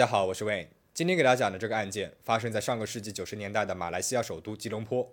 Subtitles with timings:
[0.00, 0.68] 大家好，我是 Wayne。
[0.94, 5.06] 今天给大家讲的这个案件发生在上个世纪九十年代的马来西亚首都吉隆坡。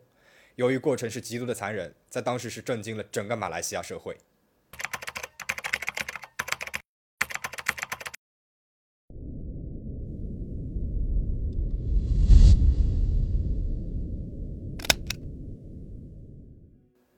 [0.56, 4.16] 由于过程是极度的残忍，在当时是震惊了整个马来西亚社会。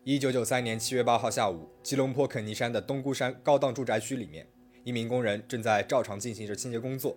[0.04, 4.48] 一九九三年七月八号下午，吉隆坡肯尼山的东姑山高档住宅区里面，
[4.84, 7.16] 一名工人正在照常进行着清洁工作。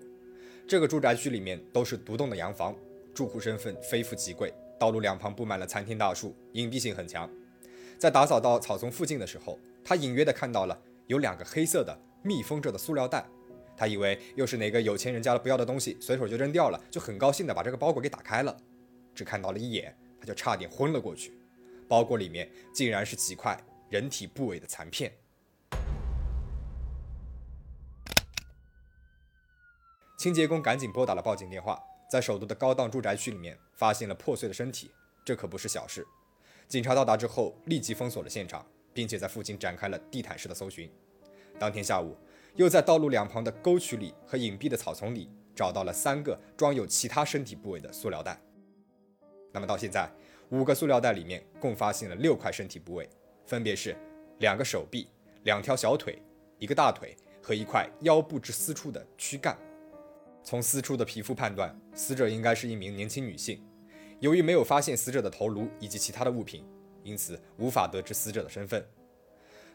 [0.66, 2.74] 这个住宅区里面都是独栋的洋房，
[3.12, 7.28] 住户身份非富即贵，道路两旁布满了参天大树，隐蔽性很强。
[7.98, 13.24] 在打扫到草丛附近的时候，他隐约的看到了有两个黑色的密封着的塑料袋，
[13.76, 18.56] 他以为又是哪个有钱人家的不要的东西，随手就扔掉了，就很高兴的把这个包裹给打开了，
[19.14, 21.32] 只看到了一眼，他就差点昏了过去。
[21.86, 23.58] 包裹里面竟然是几块
[23.90, 25.12] 人体部位的残片。
[30.22, 31.76] 清洁工赶紧拨打了报警电话，
[32.08, 34.88] 在首都的高档住宅区里面发现了破碎的身体，
[35.24, 36.06] 这可不是小事。
[36.68, 38.64] 警察到达之后，立即封锁了现场，
[38.94, 40.88] 并且在附近展开了地毯式的搜寻。
[41.58, 42.16] 当天下午，
[42.54, 48.40] 又在道路两旁的沟渠里和隐蔽的草丛里找到了三个装有其他身体部位的塑料袋。
[49.50, 50.08] 那么到现在。
[50.50, 53.10] 五个塑料袋里面共发现了六块身体部位，
[53.44, 53.96] 分别是
[54.38, 55.08] 两个手臂、
[55.42, 56.22] 两条小腿、
[56.58, 59.58] 一个大腿和一块腰部至私处的躯干。
[60.44, 63.62] 从私处的皮肤判断，死者应该是一名年轻女性。
[64.20, 66.64] 由于没有发现死者的头颅以及其他的物品，
[67.02, 68.84] 因此无法得知死者的身份。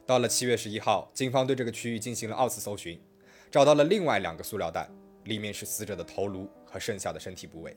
[0.06, 3.02] 到了七月十一号，警方对这个区域进行了二次搜寻，
[3.52, 4.90] 找到了另外两个塑料袋，
[5.26, 7.76] 里面是死者的头颅和剩下的身体部位。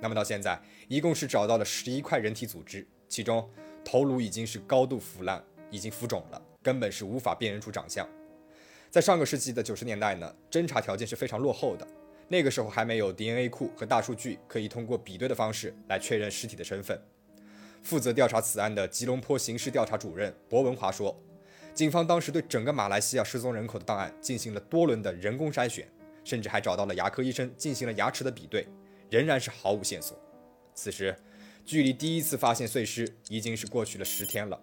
[0.00, 3.46] 那么到现在，一共是找到了十一块人体组织，其中
[3.84, 8.08] 头颅已经是高度腐烂，已经浮肿了，根本是无法辨认出长相。
[8.90, 11.86] 在上个世纪的九十年代呢，侦查条件是非常落后的，
[12.28, 17.00] 那个时候还没有 DNA 库和大数据可以通过比对的方式来确认尸体的身份。
[17.82, 21.16] 负责调查此案的吉隆坡刑事调查主任博文华说，
[21.72, 25.86] 警方当时对整个马来西亚失踪人口的档案进行了多轮的人工筛选，
[26.24, 28.66] 甚至还找到了牙科医生进行了牙齿的比对。
[29.08, 30.20] 仍然是毫无线索。
[30.74, 31.14] 此时，
[31.64, 34.60] 距离第一次发现碎尸已经是过去了十天了。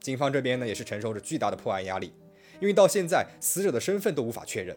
[0.00, 2.12] 警方这边呢，也是承受着巨大的破案压力，
[2.60, 4.76] 因为到现在死者的身份都无法确认。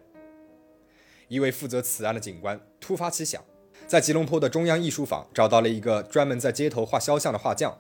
[1.27, 3.43] 一位负责此案的警官突发奇想，
[3.85, 7.77] 在吉隆坡的中央艺术坊找到了一个专门在街头画肖像的画匠。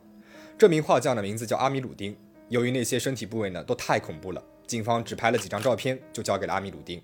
[0.57, 2.17] 这名画匠的名字叫阿米鲁丁。
[2.49, 7.01] 由于那些身体部位呢都太恐怖了，警方只拍了几张照片就交给了阿米鲁丁。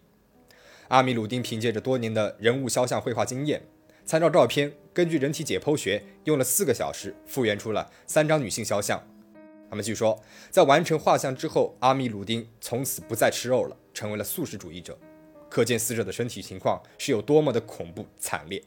[0.90, 3.62] 阿米鲁丁凭借着多年的人物肖像绘画经验。
[4.06, 9.02] 参照照片，根据人体解剖学，用了四个小时复原出了三张女性肖像。
[9.70, 14.98] 那么据说，在完成画像之后，阿米鲁丁从此不再吃肉了，成为了素食主义者。
[15.54, 18.64] 可见死者的身体情况是有多么的恐怖惨烈。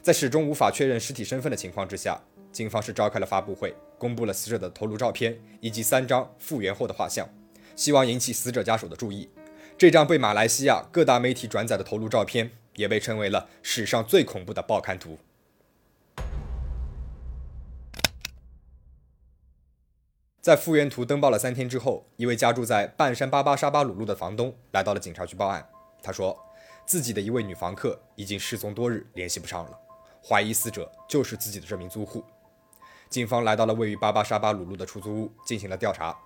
[0.00, 2.18] 在始终无法确认尸体身份的情况之下，
[2.50, 7.28] 警方是召开了发布会，公布了死者的头颅照片以及三张复原后的画像，
[7.76, 9.28] 希望引起死者家属的注意。
[9.76, 12.52] 这张被马来西亚各大媒体转载的头颅照片。
[12.76, 15.16] 也被称为了史上最恐怖的报刊图。
[20.40, 25.68] 在复原图登报了三天之后，一位家住在半山巴巴沙巴鲁路的房东来到了警察局报案。
[26.04, 26.38] 他说，
[26.86, 29.78] 自己的一位女房客已经失踪多日，联系不上了，
[30.22, 32.22] 怀疑死者就是自己的这名租户。
[33.08, 36.16] 警方来到了位于巴巴沙巴鲁路的出租屋进行了调查，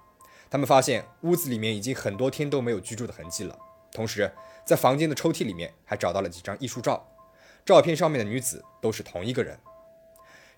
[0.50, 3.58] 他们发现屋子里面已经很多天都没有居住的痕迹了，
[3.92, 4.30] 同时。
[4.64, 7.08] 在房间的抽屉里面还找到了几张艺术照，
[7.64, 9.58] 照片上面的女子都是同一个人。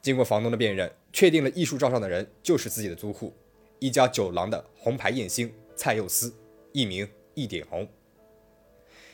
[0.02, 3.32] 经过房东的辨认，确定了艺术照上的人就是自己的租户，
[3.78, 6.34] 一家酒廊的红牌艳星蔡佑思，
[6.72, 7.88] 艺名一点红。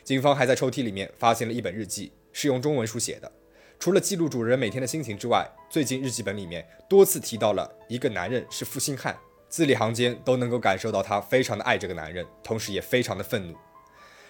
[0.07, 3.33] 警方还在抽屉里面发现了一本日记，是用中文书写的。
[3.77, 9.19] 除了记录主人每天的心情之外，最近日记本里面多次提到了一个男人是负心汉，
[9.49, 13.57] 字里行间都能够感受到他非常的爱这个男人，同时也非常的愤怒。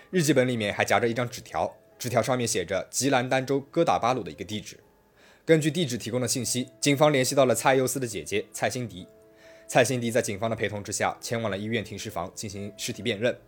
[0.08, 4.80] 日记本里面还夹着一张纸条，纸条上面写着吉兰丹州哥打巴鲁的一个地址。
[5.44, 9.06] 根据地址提供的信息，警方联系到了蔡佑斯的姐姐蔡辛迪。
[9.68, 13.38] 蔡辛迪在警方的陪同之下，前往了医院停尸房进行尸体辨认。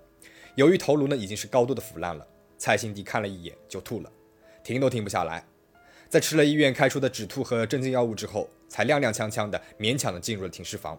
[0.59, 2.27] 由于头颅呢已经是高度的腐烂了，
[2.57, 4.11] 蔡兴迪看了一眼就吐了，
[4.65, 5.47] 停都停不下来。
[6.09, 10.99] 在吃了医院开出的止吐和镇静药物之后，才踉踉跄跄的勉强的进入了停尸房。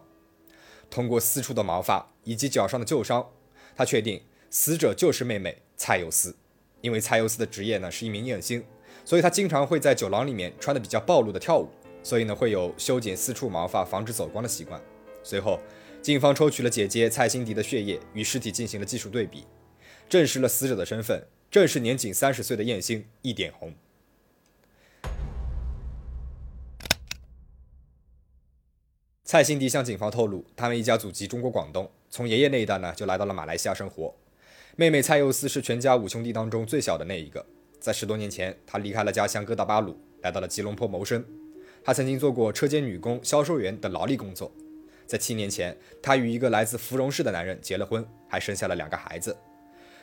[0.88, 3.28] 通过四处的毛发以及脚上的旧伤，
[3.76, 4.22] 他确定。
[4.48, 6.34] 死者就是妹妹蔡尤斯，
[6.80, 8.64] 因为蔡尤斯的职业呢是一名艳星，
[9.04, 11.68] 所以她经常会在酒廊里面穿的比较暴露的跳舞，
[12.02, 14.80] 所以呢会有修剪四处毛发防止走光的习惯。
[15.22, 15.60] 随后，
[16.02, 19.44] 警方抽取了姐姐蔡辛迪的血液与尸体进行了技术对比，
[20.08, 23.74] 证实了死者的身份正是年仅三十岁的艳星一点红。
[29.24, 34.14] 蔡兴迪向警方透露，他们一家祖籍中国广东，从爷爷那一代呢就来到了马来西亚生活。
[34.76, 37.44] 妹妹蔡佑思是全家五兄弟当中最小的那一个。
[37.78, 41.22] 在十多年前，她离开了家乡哥打巴鲁，来到了吉隆坡谋生。
[41.84, 44.50] 她曾经做过车间女工、销售员等劳力工作。
[45.10, 49.36] 在七年前，她与一个来自芙蓉市的男人结了婚，还生下了两个孩子。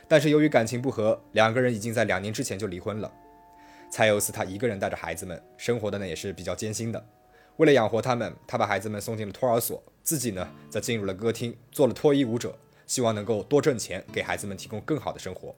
[0.06, 3.10] 但是由于感情不和，两个人已经在两年之前就离婚了。
[3.90, 7.02] 蔡佑思她一个人带着孩子们，生活的呢也是比较艰辛的。
[7.56, 12.54] 为了养活他们，她把孩子们送进了托儿所，自己呢则进入了歌厅，做了脱衣舞者。
[12.86, 15.56] 希望能够多挣钱，给孩子们提供更好的生活。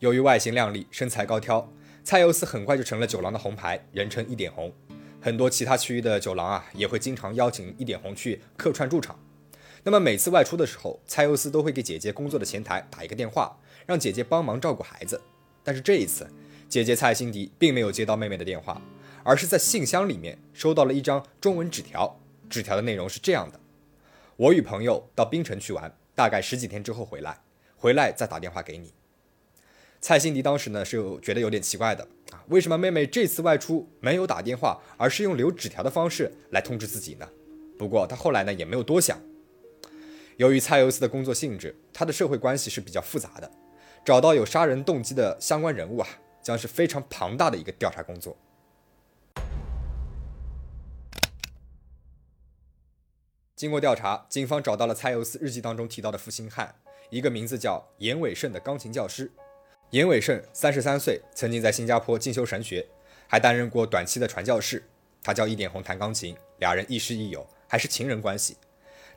[0.00, 1.72] 由于外形靓丽、身材高挑，
[2.02, 4.72] 蔡佑思很快就成了酒廊的红牌，人称一点红。
[5.20, 9.18] 很多其他区域的酒廊啊，也会经常邀请一点红去客串驻场。
[9.82, 15.20] 那么每次外出的时候，蔡佑思都会给姐姐工作的前台打一个电话，让姐姐帮忙照顾孩子。
[15.62, 16.26] 但是这一次，
[16.68, 18.80] 姐姐蔡欣迪并没有接到妹妹的电话，
[19.22, 22.18] 而是在信箱里面收到了一张中文纸条。
[22.48, 23.60] 纸条的内容是这样的：
[24.36, 25.94] 我与朋友到槟城去玩。
[26.14, 27.40] 大概十几天之后回来，
[27.76, 28.92] 回来再打电话给你。
[30.00, 37.28] 蔡欣迪当时呢是有觉得有点奇怪的啊，为什么妹妹这次外出没有打电话，而是用留纸条的方式来通知自己呢？
[37.78, 39.20] 不过他后来呢也没有多想。
[40.38, 43.50] 由于蔡尤斯的工作性质，他的社会关系是比较复杂的，
[44.02, 46.08] 找到有杀人动机的相关人物啊，
[46.42, 48.34] 将是非常庞大的一个调查工作。
[53.54, 56.74] 经过调查，警方找到了蔡尤斯日记当中提到的负心汉，
[57.10, 59.30] 一个名字叫严伟胜的钢琴教师。
[59.90, 62.86] 严伟胜三十三岁，曾经在新加坡进修神学，
[63.26, 64.84] 还担任过短期的传教士。
[65.20, 68.56] 他教一点红弹钢琴，俩人亦师亦友，还是情人关系。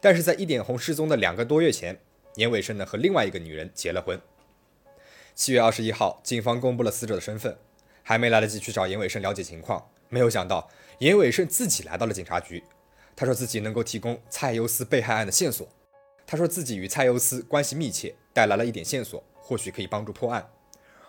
[0.01, 1.99] 但是在一点红失踪的两个多月前，
[2.37, 4.19] 严伟胜呢和另外一个女人结了婚。
[5.35, 7.55] 七月二十一号，警方公布了死者的身份，
[8.01, 10.67] 还没来得及去找严伟胜了解情况，没有想到
[10.97, 12.63] 严伟胜自己来到了警察局。
[13.15, 15.69] 他说自己能够提供蔡尤斯被害案的线索。
[16.25, 20.49] 他说自己与蔡尤斯关系密切，带来了一点线索，或许可以帮助破案。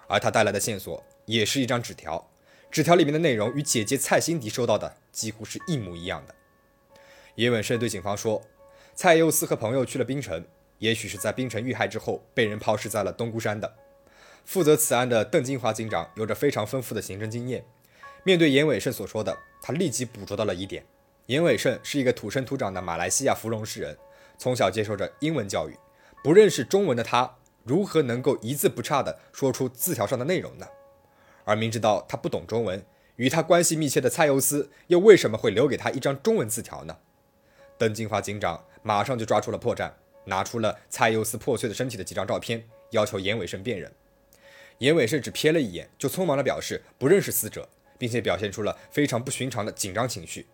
[0.08, 2.30] 而他带来的线索也是一张纸条，
[2.70, 6.34] 纸条里面的内容与姐姐蔡欣迪收到的几乎是一模一样的。
[7.36, 8.42] 叶文胜对警方说，
[8.94, 10.44] 蔡佑斯和朋友去了槟城，
[10.78, 13.74] 也许是在槟城遇害之后被人抛尸在了东姑山的。
[14.44, 17.64] 负责此案的邓金华警长有着非常丰富的刑侦经验，
[18.22, 20.84] 面对严伟胜所说的，他立即捕捉到了疑点。
[21.26, 23.96] 严伟胜是一个土生土长的马来西亚芙蓉市人，
[24.36, 25.74] 从小接受着英文教育，
[26.22, 30.66] 不认识中文的他，如何能够一字不差地说出字条上的内容呢？
[31.44, 32.84] 而明知道他不懂中文，
[33.16, 36.98] 与他关系密切的蔡尤斯又为什么会留给他一张中文字条呢？
[37.76, 39.90] 邓金华警长马上就抓出了破绽，
[40.26, 43.92] 拿出了蔡尤斯破碎的身体的几张照片，要求严伟胜辨认。
[44.78, 47.68] 严伟胜只瞥了一眼，就匆忙地表示不认识死者，
[47.98, 50.46] 并且表现出了非常不寻常的紧张情绪。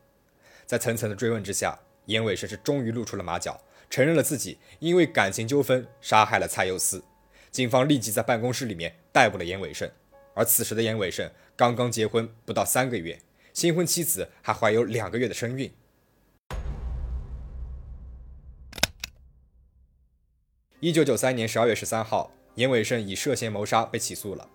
[0.67, 3.61] 在层层的追问之下，严伟胜是终于露出了马脚，
[3.91, 7.05] 承认了自己因为感情纠纷杀害了蔡佑思。
[7.51, 9.91] 警方立即在办公室里面逮捕了严伟胜。
[10.35, 13.21] 而此时的严伟胜刚刚结婚不到三个月，
[13.53, 15.71] 新婚妻子还怀有两个月的身孕。
[20.79, 24.49] 一九九三年十二月十三号，严伟胜以涉嫌谋杀被起诉了。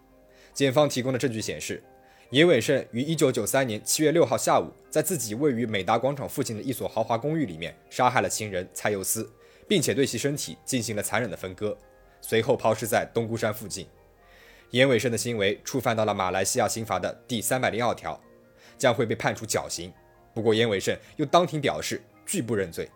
[0.54, 1.84] 检方提供的证据显示。
[2.32, 9.32] 严伟胜于1993年7月6号下午，在自己位于美达广场附近的一所豪华公寓里面杀害了情人蔡佑思，
[9.68, 11.78] 并且对其身体进行了残忍的分割，
[12.22, 13.88] 随后抛尸在东姑山附近。
[14.72, 18.20] 严伟胜的行为触犯到了马来西亚刑法的第三百零二条，
[18.76, 19.94] 将会被判处绞刑。
[20.34, 22.90] 不过，严伟胜又当庭表示拒不认罪。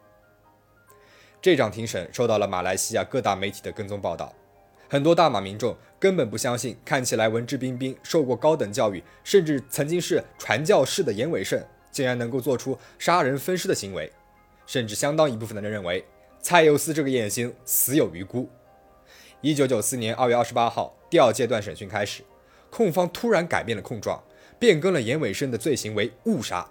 [1.39, 4.33] 这场庭审受到了马来西亚各大媒体的跟踪报道。
[4.91, 14.11] 很多大马民众根本不相信，看起来文质彬彬、受过高等教育，甚至曾经是传教士的严伟胜，竟然能够做出杀人分尸的行为。
[14.65, 16.03] 甚至相当一部分的人认为，
[16.41, 18.49] 蔡佑斯这个艳星死有余辜。
[19.41, 22.23] 一九九四年二月二十八号，第二阶段审讯开始，
[22.71, 24.19] 控方突然改变了控状，
[24.57, 26.67] 变更了严伟胜的罪行为误杀。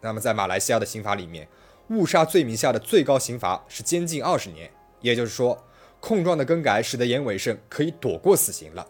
[0.00, 1.46] 那么，在马来西亚的刑法里面，
[1.90, 4.70] 误杀罪名下的最高刑罚是监禁二十年，
[5.02, 5.62] 也就是说。
[6.00, 8.86] 控状的更改使得严伟胜可以躲过死刑了，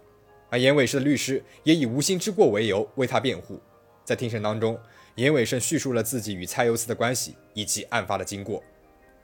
[0.50, 3.60] 而严伟胜的律师也以无心之过为由为他辩护。
[4.04, 4.78] 在庭审当中，
[5.16, 8.62] 严伟胜叙述了自己与蔡尤斯的关系以及案发的经过。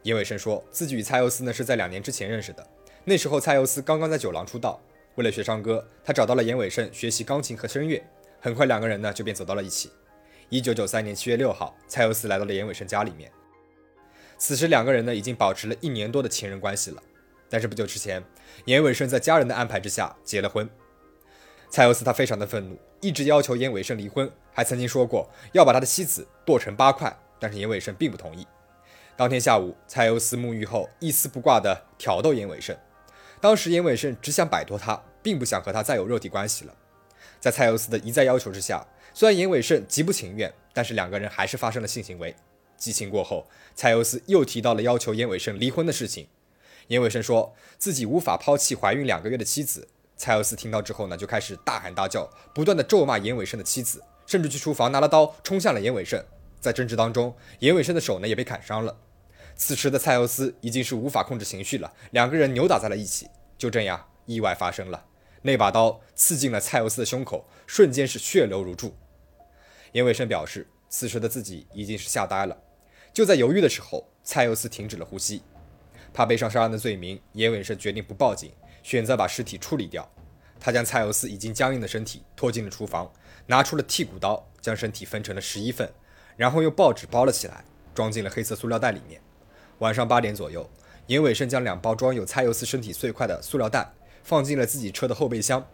[0.02, 2.66] 严伟胜说自己与蔡尤斯呢是在两年之前认识的，
[3.04, 4.80] 那时候蔡尤斯刚刚在酒廊出道，
[5.14, 8.02] 为了学唱歌，他找到了严伟胜学习钢琴和声乐，
[8.40, 9.90] 很快两个人呢就便走到了一起。
[10.50, 13.30] 一九九三年七月六号，蔡尤斯来到了严伟胜家里面，
[14.36, 17.02] 此时两个人呢已经保持了一年多的情人关系了。
[17.54, 18.20] 但是不久之前，
[18.64, 20.68] 严伟胜在家人的安排之下结了婚。
[21.70, 28.44] 蔡尤斯他非常的愤怒，一直要求严伟胜离婚，还曾经说过要把他的妻子剁成八块，但是严伟胜并不同意。
[29.14, 32.76] 当天下午，蔡尤斯沐浴后一丝不挂的挑逗严伟胜，
[33.40, 36.74] 当时严伟胜只想摆脱他，并不想和他再有肉体关系了。
[37.38, 38.84] 在蔡尤斯的一再要求之下，
[39.14, 42.34] 虽然严伟胜极不情愿，但是两个人还是发生了性行为。
[42.76, 43.46] 激情过后，
[43.76, 46.26] 蔡尤斯又提到了要求严伟胜离婚的事情。
[46.88, 49.88] 严伟生说自己无法抛弃怀孕两个月的妻子。
[50.16, 56.24] 蔡尤斯听到之后呢，就开始大喊大叫，不断的咒骂严伟生的妻子，甚至去厨房拿了刀冲向了严伟胜。
[56.60, 58.96] 在争执当中，严伟胜的手呢也被砍伤了。
[59.56, 63.28] 此时的蔡尤斯已经是无法控制情绪了，两个人扭打在了一起。
[63.58, 65.04] 就这样，意外发生了，
[65.42, 68.94] 那把刀刺进了蔡尤斯的胸口，瞬间是血流如注。
[69.92, 72.58] 严伟生表示，此时的自己已经是吓呆了。
[73.12, 75.42] 就在犹豫的时候，蔡尤斯停止了呼吸。
[76.14, 78.50] 怕背上杀人的罪名，严伟胜决定不报警。
[78.84, 80.06] 选择把尸体处理掉。
[80.60, 83.10] 他将蔡尤斯已经僵硬的身体拖进了厨房，
[83.46, 85.90] 拿出了剔骨刀，将身体分成了十一份，
[86.36, 89.22] 然后用报纸包了起来，装进了黑色塑料袋里面。
[89.78, 90.68] 晚上八点左右，
[91.06, 93.90] 严伟胜将两包装有蔡尤斯身体碎块的塑料袋
[94.22, 95.66] 放进了自己车的后备箱，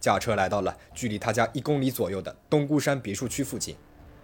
[0.00, 3.76] 驾车来到了距离他家一公里左右的东姑山别墅区附近。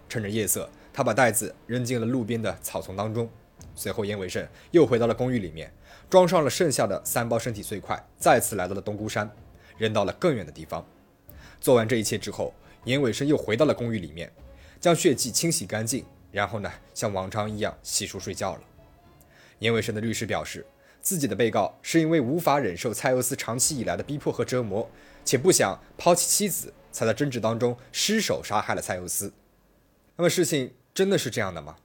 [0.08, 3.30] 趁着夜色，他把袋子扔进了路边的草丛当中。
[3.74, 5.72] 随后，严伟胜又回到了公寓里面。
[6.10, 9.30] 装上了剩下的三包身体碎块，再次来到了东姑山，
[9.78, 10.86] 扔到了更远的地方。
[11.58, 12.52] 做完这一切之后，
[12.84, 14.30] 严伟生又回到了公寓里面，
[14.78, 18.60] 将血迹清洗干净，然后呢，像往常一样洗漱睡觉了。
[19.60, 20.66] 严伟生的律师表示，
[21.00, 24.86] 自己的被告是因为无法忍受蔡尤斯长期以来的逼迫和折磨，
[25.24, 29.32] 且不想抛弃妻子，才在争执当中失手杀害了蔡尤斯。
[30.16, 31.76] 那么事情真的是这样的吗？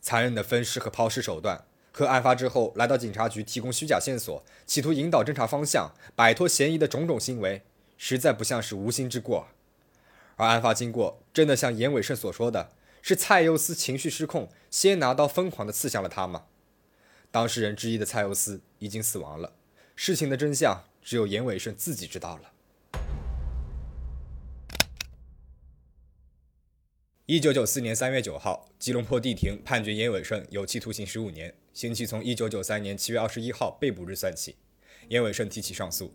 [0.00, 1.64] 残忍的分尸和抛尸手段。
[1.92, 7.62] 和案发之后来到警察局提供虚假线索，企图引导侦查方向、摆脱嫌疑的种种行为，
[7.98, 9.48] 实在不像是无心之过。
[10.36, 12.70] 而案发经过真的像严伟胜所说的，
[13.02, 16.44] 是蔡尤斯情绪失控，先拿刀疯狂地刺向了他吗？
[17.30, 19.52] 当事人之一的蔡尤斯已经死亡了，
[19.96, 22.52] 事情的真相只有严伟胜自己知道了。
[27.30, 34.56] 一九九四年三月九号，吉隆坡地庭判决严伟胜有期徒刑十五年，刑期从一九九三年七月二十一号被捕日算起。
[35.06, 36.12] 严伟胜提起上诉。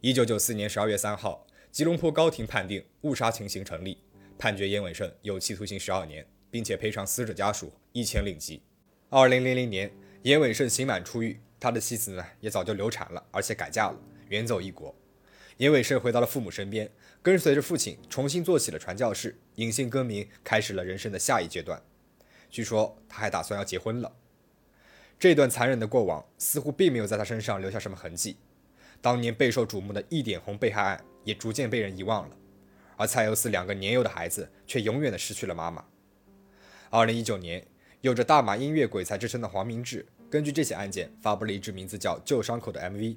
[0.00, 3.96] 一九九四年十二月三号，吉隆坡高庭判定误杀情形成立，
[4.36, 8.60] 判决严伟胜有期徒刑十二年，并且赔偿死者家属一千令吉。
[9.08, 9.88] 二零零零年，
[10.22, 13.96] 严伟胜刑满出狱，他的妻子呢也早就流产了，而且改嫁了，
[14.30, 14.92] 远走异国。
[15.58, 16.90] 严伟胜回到了父母身边。
[17.22, 21.82] 跟随着父亲重新做起了传教士，隐姓更名，开始了人生的下一阶段。
[22.48, 24.14] 据说他还打算要结婚了。
[25.18, 28.36] 这段残忍的过往似乎并没有在他身上留下什么痕迹。
[29.00, 32.36] 当年备受瞩目的一点红被害案也逐渐被人遗忘了，
[32.96, 35.84] 而蔡尤斯两个年幼的孩子却永远的失去了妈妈。
[36.90, 37.66] 二零一九年，
[38.02, 43.16] 有着大马音乐鬼才之称的黄明志，根据这起案件发布了一支名字叫《旧伤口》的 MV。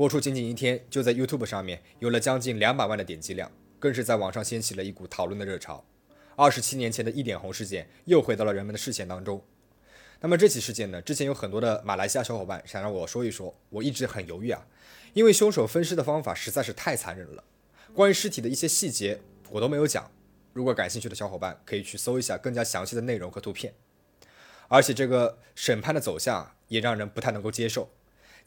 [0.00, 5.84] 播出仅仅一天，就在 YouTube 上面有了将近两百万的点击量，更是在网上掀起了一股讨论的热潮。
[6.36, 9.44] 二十七年前的一点红事件又回到了人们的视线当中。
[10.20, 11.02] 那么这起事件呢？
[11.02, 14.66] 之前有很多的马来西亚小伙伴想让我说一说，我一直很犹豫啊，
[15.12, 17.44] 因为凶手分尸的方法实在是太残忍了。
[17.92, 20.10] 关于尸体的一些细节我都没有讲，
[20.54, 23.74] 如果感兴趣的小伙伴可以去搜一下更加详细的内容和图片。
[24.68, 27.90] 而且这个审判的走向也让人不太能够接受。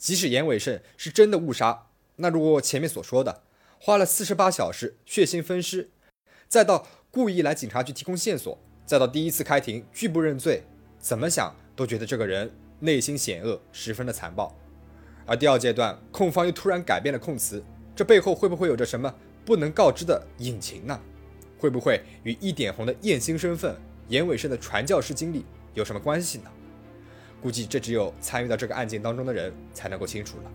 [0.03, 3.41] 即使严伟胜是真的误杀，那如果前面所说的
[3.79, 5.91] 花了四十八小时血腥分尸，
[6.49, 10.63] 再到故意来警察局提供线索，再到第一次开庭拒不认罪，
[10.99, 14.53] 怎么想都觉得这个人内心险恶，十分的残暴。
[15.25, 17.63] 而第二阶段，控方又突然改变了控词，
[17.95, 20.99] 这背后会不会有着什么不能告知的隐情呢？
[21.57, 23.73] 会不会与一点红的艳星身份、
[24.09, 26.51] 严伟胜的传教士经历有什么关系呢？
[27.43, 30.51] 估计这只有参与到这个案件当中的人才能够清楚了。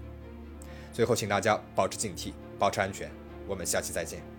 [0.91, 3.11] 最后，请大家保持警惕，保持安全。
[3.47, 4.38] 我们下期再见。